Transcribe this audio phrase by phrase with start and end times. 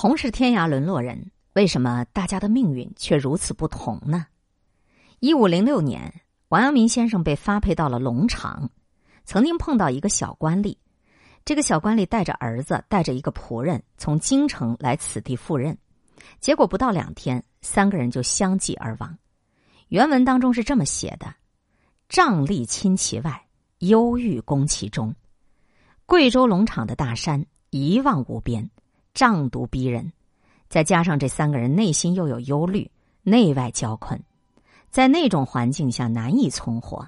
[0.00, 4.26] 同是天涯沦落人，为什么大家的命运却如此不同呢？
[5.18, 8.70] 一五零六年，王阳明先生被发配到了龙场，
[9.24, 10.76] 曾经碰到一个小官吏。
[11.44, 15.76] 这个小官吏带着儿子，带着一个仆人，从京城来此地赴任。
[16.38, 19.18] 结果不到两天，三个人就相继而亡。
[19.88, 21.34] 原文当中是这么写的
[22.08, 25.12] ：“瘴疠侵其外，忧郁攻其中。
[26.06, 28.70] 贵州龙场的大山一望无边。”
[29.18, 30.12] 瘴毒逼人，
[30.68, 32.88] 再加上这三个人内心又有忧虑，
[33.24, 34.22] 内外交困，
[34.90, 37.04] 在那种环境下难以存活。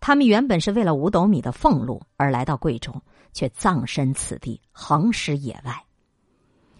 [0.00, 2.94] 他们原本是为了五斗米的俸禄而来到贵州，
[3.34, 5.84] 却葬身此地，横尸野外。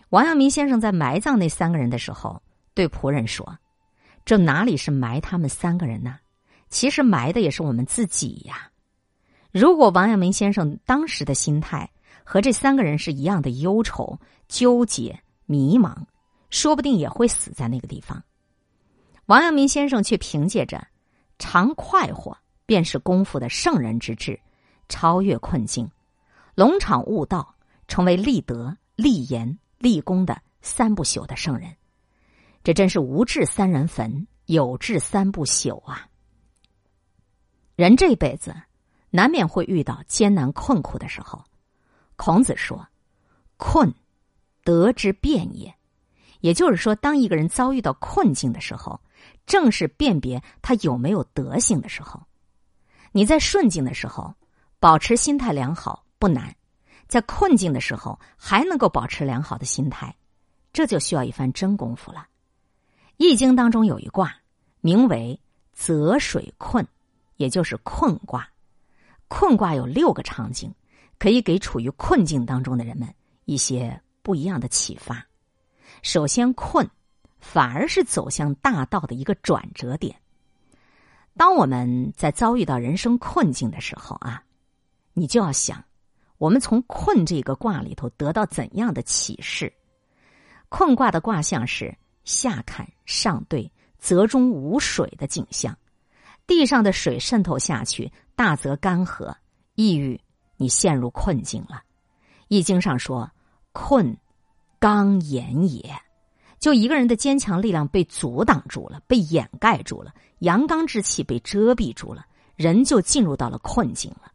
[0.09, 2.41] 王阳明先生在埋葬那三个人的时候，
[2.73, 3.59] 对仆人说
[4.25, 6.17] ：“这哪里是埋他们三个人呢？
[6.71, 8.71] 其实埋的也是我们自己呀！”
[9.53, 11.91] 如果王阳明先生当时的心态，
[12.23, 14.19] 和这三个人是一样的忧愁、
[14.49, 15.95] 纠结、迷茫，
[16.51, 18.23] 说不定也会死在那个地方。
[19.27, 20.87] 王阳明先生却凭借着
[21.39, 24.39] “常快活便是功夫”的圣人之志，
[24.89, 25.91] 超越困境，
[26.55, 27.55] 龙场悟道，
[27.89, 31.75] 成为立德、立言、立功的三不朽的圣人。
[32.63, 36.09] 这真是无志三人坟，有志三不朽啊！
[37.77, 38.55] 人这辈子
[39.11, 41.45] 难免会遇到艰难困苦的时候。
[42.17, 42.87] 孔子说
[43.57, 43.95] ：“困，
[44.63, 45.75] 德之变也。”
[46.41, 49.01] 也就是说，当一个人遭遇到困境的时候，
[49.47, 52.23] 正是辨别他有没有德行的时候。
[53.13, 54.35] 你在顺境的时候
[54.79, 56.55] 保持心态良好不难，
[57.09, 60.15] 在困境的时候还能够保持良好的心态，
[60.71, 62.19] 这就需要一番真功夫了。
[63.17, 64.37] 《易经》当中有一卦，
[64.83, 65.41] 名为
[65.73, 66.87] “泽水困”，
[67.37, 68.47] 也就是困卦。
[69.29, 70.71] 困卦有六个场景。
[71.19, 73.09] 可以给处于困境当中的人们
[73.45, 75.27] 一些不一样的启发。
[76.03, 76.89] 首先，困
[77.39, 80.17] 反而是走向大道的一个转折点。
[81.37, 84.43] 当我们在遭遇到人生困境的时候啊，
[85.13, 85.85] 你就要想，
[86.39, 89.73] 我们从困这个卦里头得到怎样的启示？
[90.69, 95.77] 困卦的卦象是下坎上兑，泽中无水的景象，
[96.47, 99.35] 地上的水渗透下去，大则干涸，
[99.75, 100.21] 抑郁。
[100.57, 101.77] 你陷入困境了，
[102.49, 103.31] 《易经》上说
[103.73, 104.17] ：“困，
[104.79, 105.95] 刚言也。”
[106.61, 112.25] 就一个人的坚强力量被阻挡住了，被掩盖住了，阳刚之气被遮蔽住了，
[112.57, 114.33] 人就进入到了困境了。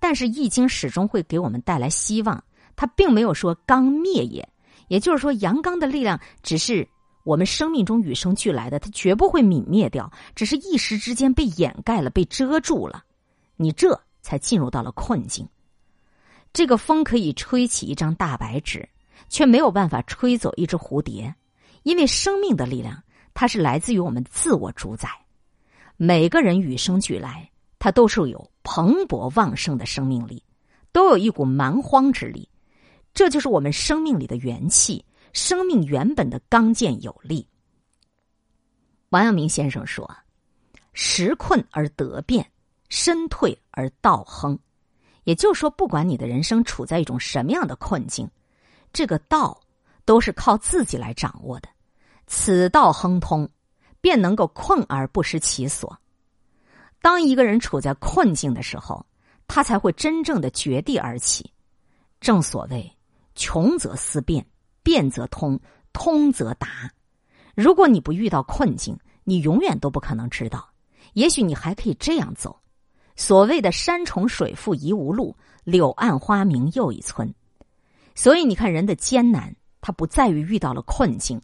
[0.00, 2.42] 但是，《易经》始终会给我们带来希望，
[2.74, 4.48] 它并没有说“刚灭也”，
[4.88, 6.88] 也就是说，阳刚的力量只是
[7.22, 13.04] 我们生命中与生俱来的，它绝不会泯灭掉，只是一时之间被掩盖了，被遮住了。
[13.54, 14.00] 你这。
[14.28, 15.48] 才进入到了困境。
[16.52, 18.86] 这个风可以吹起一张大白纸，
[19.30, 21.34] 却没有办法吹走一只蝴蝶，
[21.82, 23.02] 因为生命的力量
[23.32, 25.08] 它是来自于我们自我主宰。
[25.96, 30.42] 每个人与生俱来，他都是有蓬勃旺盛的生命力，
[30.92, 32.46] 都有一股蛮荒之力，
[33.14, 35.02] 这就是我们生命里的元气，
[35.32, 37.48] 生命原本的刚健有力。
[39.08, 40.14] 王阳明先生说
[40.92, 42.46] ：“时困而得变。”
[42.88, 44.58] 身退而道亨，
[45.24, 48.28] 也就是说，不管你的人生处在一种什么样的困境，
[48.92, 49.60] 这个道
[50.04, 51.68] 都是靠自己来掌握的。
[52.26, 53.48] 此道亨通，
[54.00, 55.98] 便能够困而不失其所。
[57.00, 59.06] 当一个人处在困境的时候，
[59.46, 61.52] 他才会真正的绝地而起。
[62.20, 62.90] 正所谓
[63.34, 64.44] “穷则思变，
[64.82, 65.60] 变则通，
[65.92, 66.90] 通则达”。
[67.54, 70.68] 如果你不遇到困境，你永远都不可能知道。
[71.14, 72.60] 也许你还可以这样走。
[73.18, 77.34] 所谓的山重水复疑无路，柳暗花明又一村。
[78.14, 81.42] 所以你看，人的艰难，它不在于遇到了困境，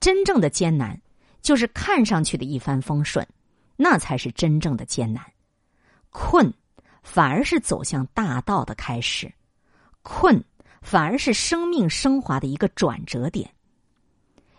[0.00, 0.98] 真正的艰难
[1.42, 3.28] 就是看上去的一帆风顺，
[3.76, 5.22] 那才是真正的艰难。
[6.08, 6.50] 困
[7.02, 9.30] 反而是走向大道的开始，
[10.00, 10.42] 困
[10.80, 13.48] 反而是生命升华的一个转折点。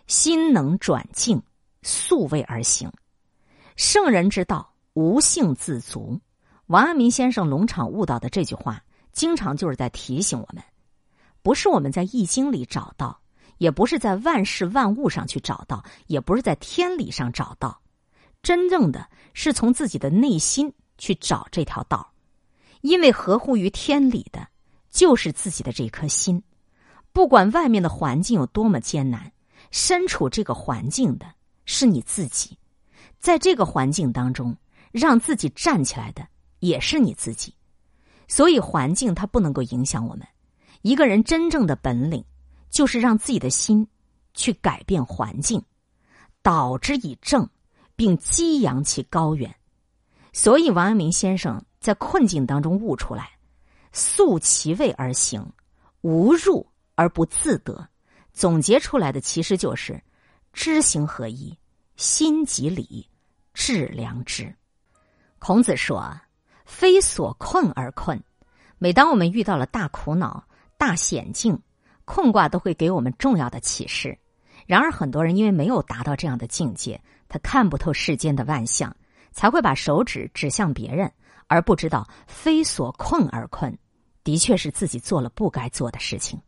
[0.05, 1.41] 心能转境，
[1.81, 2.91] 素位而行，
[3.75, 6.21] 圣人之道，无性自足。
[6.71, 8.81] 王阳明先生龙场悟道的这句话，
[9.11, 10.63] 经常就是在提醒我们：
[11.41, 13.19] 不是我们在易经里找到，
[13.57, 17.77] 也不是在万事万物上去找到，也不是在天理上找到，
[18.41, 22.09] 真正的是从自己的内心去找这条道
[22.79, 24.47] 因为合乎于天理的，
[24.89, 26.41] 就是自己的这颗心。
[27.11, 29.29] 不管外面的环境有多么艰难，
[29.71, 31.25] 身处这个环境的
[31.65, 32.57] 是你自己，
[33.19, 34.55] 在这个环境当中，
[34.93, 36.25] 让自己站起来的。
[36.61, 37.53] 也是你自己，
[38.27, 40.25] 所以环境它不能够影响我们。
[40.81, 42.23] 一个人真正的本领，
[42.69, 43.85] 就是让自己的心
[44.33, 45.61] 去改变环境，
[46.41, 47.47] 导之以正，
[47.95, 49.53] 并激扬其高远。
[50.33, 53.31] 所以，王阳明先生在困境当中悟出来：
[53.91, 55.45] 素其位而行，
[56.01, 56.65] 无入
[56.95, 57.89] 而不自得。
[58.31, 60.01] 总结出来的其实就是
[60.53, 61.55] 知行合一，
[61.97, 63.05] 心即理，
[63.53, 64.55] 致良知。
[65.37, 66.17] 孔子说
[66.71, 68.23] ：“非所困而困。”
[68.79, 70.43] 每当我们遇到了大苦恼、
[70.77, 71.59] 大险境，
[72.05, 74.17] 困卦都会给我们重要的启示。
[74.65, 78.95] 然而，很多人因为没有达到这样的境界，他看不透世间的万象，
[79.31, 81.11] 才会把手指指向别人，
[81.47, 83.77] 而不知道“非所困而困”，
[84.23, 86.39] 的确是自己做了不该做的事情。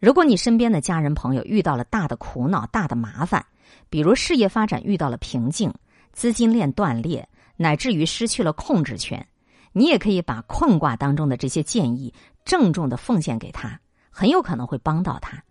[0.00, 3.44] 如果你身边的家人朋友遇到了大的苦恼、大的麻烦，
[3.88, 5.72] 比如事业发展遇到了瓶颈、
[6.12, 9.24] 资金链断裂，乃至于失去了控制权，
[9.72, 12.12] 你也可以把困卦当中的这些建议
[12.44, 13.80] 郑重的奉献给他，
[14.10, 15.42] 很有可能会帮到他。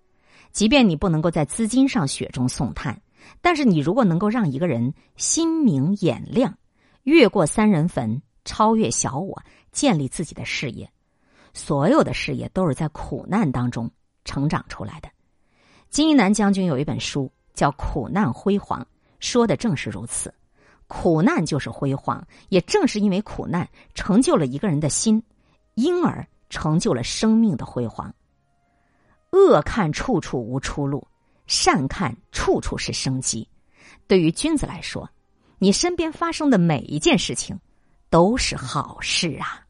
[0.51, 3.01] 即便你不能够在资金上雪中送炭，
[3.41, 6.57] 但是你如果能够让一个人心明眼亮，
[7.03, 9.41] 越过三人坟，超越小我，
[9.71, 10.91] 建立自己的事业，
[11.53, 13.91] 所有的事业都是在苦难当中。
[14.23, 15.09] 成长出来的，
[15.89, 18.79] 金一南将军有一本书叫《苦难辉煌》，
[19.19, 20.31] 说的正是如此。
[20.93, 25.23] 苦难就是辉煌，也正是因为苦难成就了一个人的心，
[25.75, 28.13] 因而成就了生命的辉煌。
[29.31, 31.07] 恶看处处无出路，
[31.47, 33.47] 善看处处是生机。
[34.05, 35.09] 对于君子来说，
[35.59, 37.57] 你身边发生的每一件事情
[38.09, 39.65] 都是好事啊。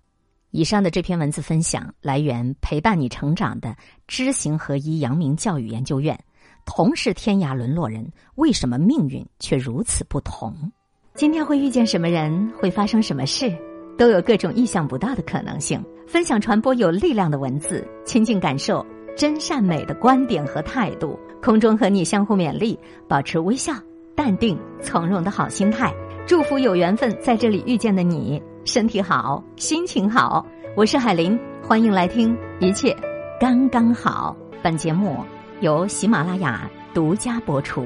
[0.50, 3.77] 以上的这篇文字分享来源陪伴你成长的
[4.07, 6.19] 知行合一阳明教育研究院。
[6.65, 10.71] 同是天涯沦落人，为什么命运却如此不同？
[11.13, 13.54] 今天会遇见什么人，会发生什么事，
[13.98, 15.84] 都有各种意想不到的可能性。
[16.08, 18.84] 分享传播有力量的文字，亲近感受
[19.16, 21.19] 真善美的观点和态度。
[21.42, 22.80] 空中和你相互勉励，
[23.10, 23.74] 保持微笑、
[24.16, 25.94] 淡定、从容的好心态。
[26.25, 28.42] 祝福有缘分在这里遇见的你。
[28.63, 30.46] 身体好，心情好。
[30.78, 32.96] 我是海林，欢迎来听，一切
[33.40, 34.36] 刚刚好。
[34.63, 35.18] 本节目
[35.60, 37.86] 由喜马拉雅独家播出。